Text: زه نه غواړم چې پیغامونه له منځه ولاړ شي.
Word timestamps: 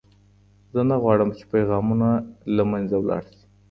زه 0.73 0.81
نه 0.89 0.95
غواړم 1.03 1.29
چې 1.37 1.43
پیغامونه 1.53 2.07
له 2.55 2.63
منځه 2.71 2.95
ولاړ 2.99 3.23
شي. 3.35 3.41